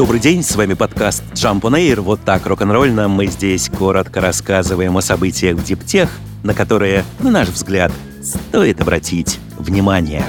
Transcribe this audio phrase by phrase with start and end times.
[0.00, 2.00] Добрый день, с вами подкаст Jump on Air.
[2.00, 6.08] Вот так рок-н-ролльно мы здесь коротко рассказываем о событиях в диптех,
[6.42, 10.24] на которые, на наш взгляд, стоит обратить внимание.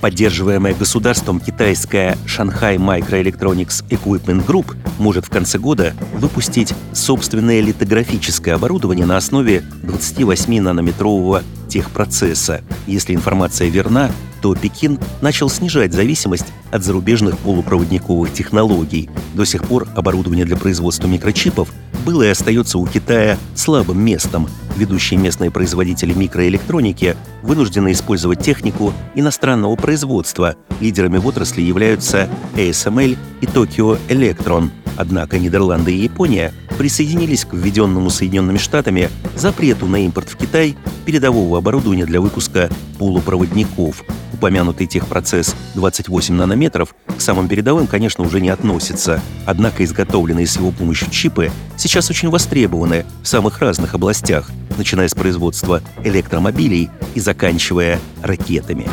[0.00, 9.04] Поддерживаемая государством китайская Shanghai Microelectronics Equipment Group может в конце года выпустить собственное литографическое оборудование
[9.04, 12.62] на основе 28-нанометрового техпроцесса.
[12.86, 14.10] Если информация верна,
[14.44, 19.08] то Пекин начал снижать зависимость от зарубежных полупроводниковых технологий.
[19.32, 21.72] До сих пор оборудование для производства микрочипов
[22.04, 24.46] было и остается у Китая слабым местом.
[24.76, 30.56] Ведущие местные производители микроэлектроники вынуждены использовать технику иностранного производства.
[30.78, 34.68] Лидерами в отрасли являются ASML и Tokyo Electron.
[34.98, 41.58] Однако Нидерланды и Япония присоединились к введенному Соединенными Штатами запрету на импорт в Китай передового
[41.58, 44.04] оборудования для выпуска полупроводников.
[44.32, 49.20] Упомянутый техпроцесс 28 нанометров к самым передовым, конечно, уже не относится.
[49.46, 55.14] Однако изготовленные с его помощью чипы сейчас очень востребованы в самых разных областях, начиная с
[55.14, 58.86] производства электромобилей и заканчивая ракетами.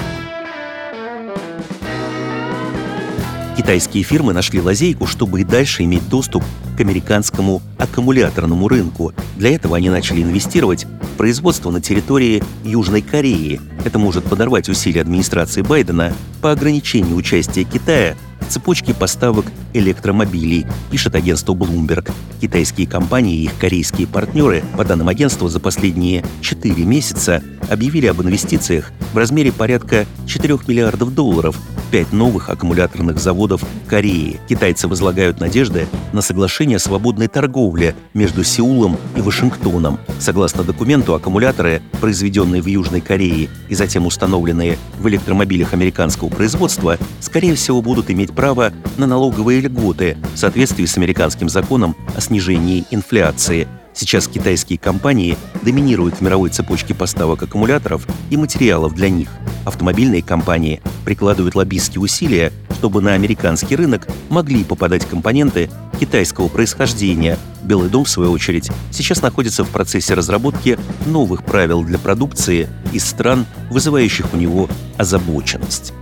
[3.57, 6.43] Китайские фирмы нашли лазейку, чтобы и дальше иметь доступ
[6.81, 9.13] американскому аккумуляторному рынку.
[9.37, 13.61] Для этого они начали инвестировать в производство на территории Южной Кореи.
[13.85, 18.15] Это может подорвать усилия администрации Байдена по ограничению участия Китая
[18.49, 22.11] цепочки поставок электромобилей, пишет агентство Bloomberg.
[22.41, 28.21] Китайские компании и их корейские партнеры, по данным агентства, за последние 4 месяца объявили об
[28.21, 34.39] инвестициях в размере порядка 4 миллиардов долларов в 5 новых аккумуляторных заводов в Корее.
[34.47, 39.99] Китайцы возлагают надежды на соглашение о свободной торговле между Сеулом и Вашингтоном.
[40.19, 47.55] Согласно документу, аккумуляторы, произведенные в Южной Корее и затем установленные в электромобилях американского производства, скорее
[47.55, 53.67] всего, будут иметь право на налоговые льготы в соответствии с американским законом о снижении инфляции.
[53.93, 59.29] Сейчас китайские компании доминируют в мировой цепочке поставок аккумуляторов и материалов для них.
[59.65, 65.69] Автомобильные компании прикладывают лоббистские усилия, чтобы на американский рынок могли попадать компоненты
[65.99, 67.37] китайского происхождения.
[67.63, 73.05] Белый дом, в свою очередь, сейчас находится в процессе разработки новых правил для продукции из
[73.05, 74.67] стран, вызывающих у него
[74.97, 75.93] озабоченность.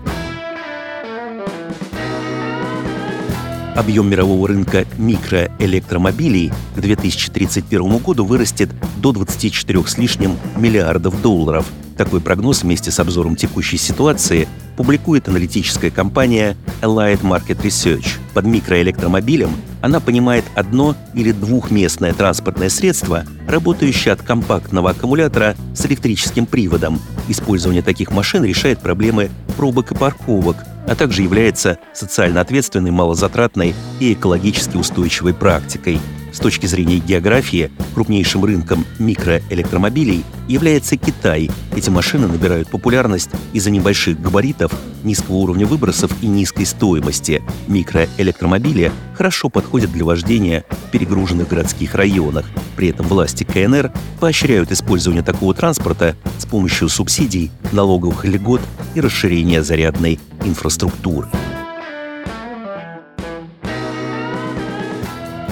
[3.79, 11.65] Объем мирового рынка микроэлектромобилей к 2031 году вырастет до 24 с лишним миллиардов долларов.
[11.95, 18.17] Такой прогноз вместе с обзором текущей ситуации публикует аналитическая компания Allied Market Research.
[18.33, 19.51] Под микроэлектромобилем
[19.81, 26.99] она понимает одно- или двухместное транспортное средство, работающее от компактного аккумулятора с электрическим приводом.
[27.29, 30.57] Использование таких машин решает проблемы пробок и парковок,
[30.89, 35.99] а также является социально ответственной, малозатратной и экологически устойчивой практикой.
[36.31, 41.49] С точки зрения географии, крупнейшим рынком микроэлектромобилей является Китай.
[41.75, 44.71] Эти машины набирают популярность из-за небольших габаритов,
[45.03, 47.41] низкого уровня выбросов и низкой стоимости.
[47.67, 52.45] Микроэлектромобили хорошо подходят для вождения в перегруженных городских районах.
[52.75, 58.61] При этом власти КНР поощряют использование такого транспорта с помощью субсидий, налоговых льгот
[58.95, 61.27] и расширения зарядной инфраструктуры.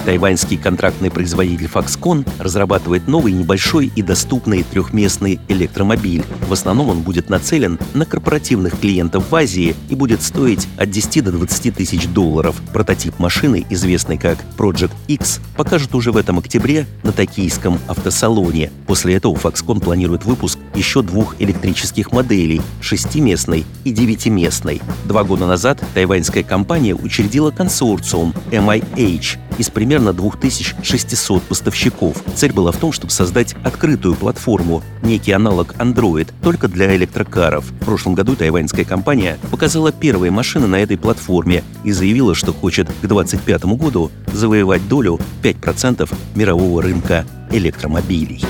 [0.08, 6.24] Тайваньский контрактный производитель Foxconn разрабатывает новый небольшой и доступный трехместный электромобиль.
[6.48, 11.26] В основном он будет нацелен на корпоративных клиентов в Азии и будет стоить от 10
[11.26, 12.56] до 20 тысяч долларов.
[12.72, 18.72] Прототип машины, известный как Project X, покажут уже в этом октябре на токийском автосалоне.
[18.86, 24.82] После этого Foxconn планирует выпуск еще двух электрических моделей– шестиместной и девятиместной.
[25.04, 32.18] Два года назад тайваньская компания учредила консорциум MIH из примерно примерно 2600 поставщиков.
[32.36, 37.66] Цель была в том, чтобы создать открытую платформу, некий аналог Android, только для электрокаров.
[37.66, 42.88] В прошлом году тайваньская компания показала первые машины на этой платформе и заявила, что хочет
[42.88, 48.44] к 2025 году завоевать долю 5% мирового рынка электромобилей.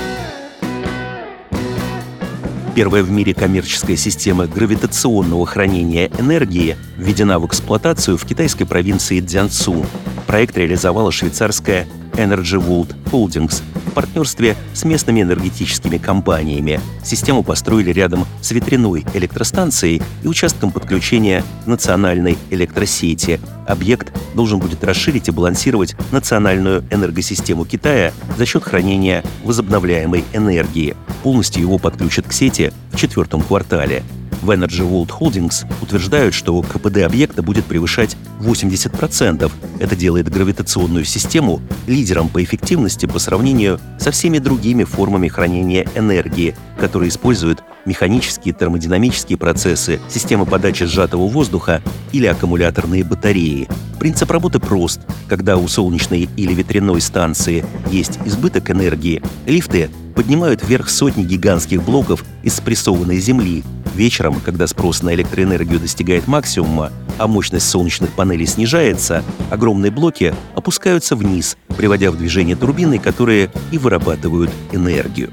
[2.78, 9.84] Первая в мире коммерческая система гравитационного хранения энергии введена в эксплуатацию в китайской провинции Цзянцу.
[10.28, 16.80] Проект реализовала швейцарская Energy World Holdings в партнерстве с местными энергетическими компаниями.
[17.02, 23.40] Систему построили рядом с ветряной электростанцией и участком подключения к национальной электросети.
[23.66, 30.96] Объект должен будет расширить и балансировать национальную энергосистему Китая за счет хранения возобновляемой энергии.
[31.22, 34.02] Полностью его подключат к сети в четвертом квартале.
[34.42, 39.50] В Energy World Holdings утверждают, что КПД объекта будет превышать 80%.
[39.80, 46.54] Это делает гравитационную систему лидером по эффективности по сравнению со всеми другими формами хранения энергии,
[46.78, 51.82] которые используют механические термодинамические процессы, системы подачи сжатого воздуха
[52.12, 53.68] или аккумуляторные батареи.
[53.98, 55.00] Принцип работы прост.
[55.28, 62.24] Когда у солнечной или ветряной станции есть избыток энергии, лифты поднимают вверх сотни гигантских блоков
[62.42, 63.62] из спрессованной земли.
[63.94, 71.16] Вечером, когда спрос на электроэнергию достигает максимума, а мощность солнечных панелей снижается, огромные блоки опускаются
[71.16, 75.30] вниз, приводя в движение турбины, которые и вырабатывают энергию.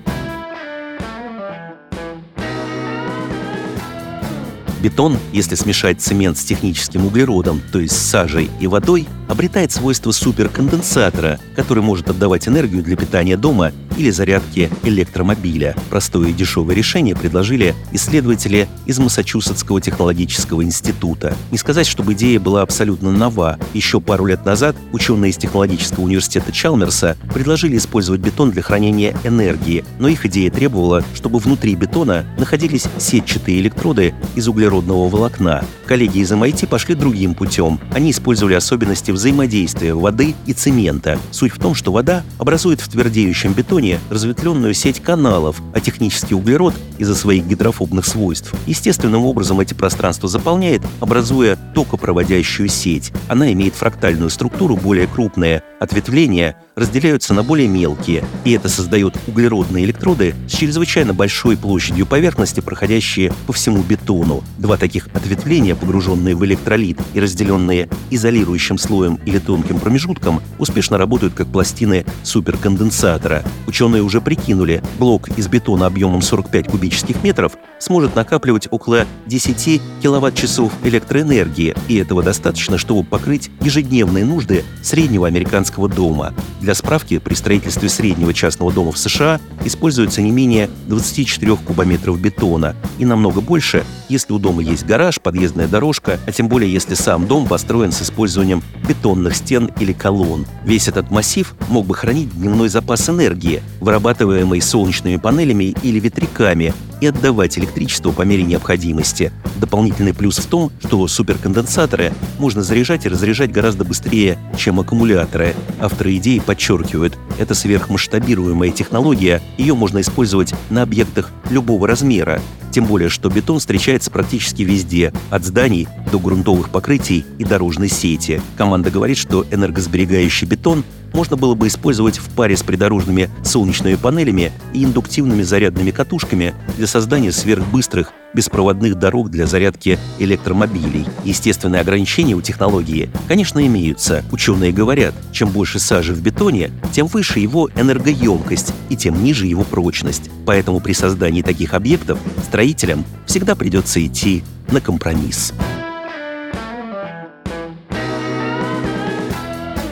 [4.86, 10.12] Бетон, если смешать цемент с техническим углеродом, то есть с сажей и водой, обретает свойства
[10.12, 15.76] суперконденсатора, который может отдавать энергию для питания дома или зарядки электромобиля.
[15.90, 21.36] Простое и дешевое решение предложили исследователи из Массачусетского технологического института.
[21.52, 23.58] Не сказать, чтобы идея была абсолютно нова.
[23.74, 29.86] Еще пару лет назад ученые из технологического университета Чалмерса предложили использовать бетон для хранения энергии,
[30.00, 35.64] но их идея требовала, чтобы внутри бетона находились сетчатые электроды из углеродного волокна.
[35.86, 37.80] Коллеги из MIT пошли другим путем.
[37.94, 41.20] Они использовали особенности взаимодействия воды и цемента.
[41.32, 46.76] Суть в том, что вода образует в твердеющем бетоне разветвленную сеть каналов, а технический углерод
[46.98, 53.12] из-за своих гидрофобных свойств естественным образом эти пространства заполняет, образуя токопроводящую сеть.
[53.28, 59.86] Она имеет фрактальную структуру более крупная, ответвления разделяются на более мелкие, и это создает углеродные
[59.86, 64.44] электроды с чрезвычайно большой площадью поверхности, проходящие по всему бетону.
[64.58, 71.34] Два таких ответвления, погруженные в электролит и разделенные изолирующим слоем или тонким промежутком, успешно работают
[71.34, 73.44] как пластины суперконденсатора.
[73.68, 80.72] Ученые уже прикинули, блок из бетона объемом 45 кубических метров сможет накапливать около 10 киловатт-часов
[80.84, 86.34] электроэнергии, и этого достаточно, чтобы покрыть ежедневные нужды среднего американского дома.
[86.62, 92.76] Для справки, при строительстве среднего частного дома в США используется не менее 24 кубометров бетона
[92.98, 97.28] и намного больше, если у дома есть гараж, подъездная дорожка, а тем более если сам
[97.28, 98.64] дом построен с использованием
[98.96, 100.46] бетонных стен или колонн.
[100.64, 107.08] Весь этот массив мог бы хранить дневной запас энергии, вырабатываемый солнечными панелями или ветряками, и
[107.08, 109.32] отдавать электричество по мере необходимости.
[109.58, 115.56] Дополнительный плюс в том, что суперконденсаторы можно заряжать и разряжать гораздо быстрее, чем аккумуляторы.
[115.80, 122.42] Авторы идеи подчеркивают, это сверхмасштабируемая технология, ее можно использовать на объектах любого размера.
[122.72, 128.42] Тем более, что бетон встречается практически везде, от зданий до грунтовых покрытий и дорожной сети.
[128.58, 130.84] Команда говорит, что энергосберегающий бетон
[131.16, 136.88] можно было бы использовать в паре с придорожными солнечными панелями и индуктивными зарядными катушками для
[136.88, 141.06] создания сверхбыстрых беспроводных дорог для зарядки электромобилей.
[141.24, 144.26] Естественные ограничения у технологии, конечно, имеются.
[144.30, 149.64] Ученые говорят, чем больше сажи в бетоне, тем выше его энергоемкость и тем ниже его
[149.64, 150.30] прочность.
[150.46, 155.54] Поэтому при создании таких объектов строителям всегда придется идти на компромисс.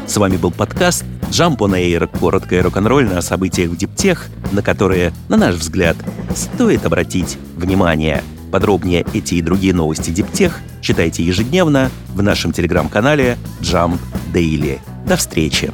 [0.06, 5.38] С вами был подкаст Jump on Air, короткое рок-н-ролльное о в Диптех, на которые, на
[5.38, 5.98] наш взгляд,
[6.36, 8.24] стоит обратить внимание.
[8.52, 13.98] Подробнее эти и другие новости Диптех читайте ежедневно в нашем телеграм-канале Jump
[14.32, 14.80] Daily.
[15.08, 15.72] До встречи!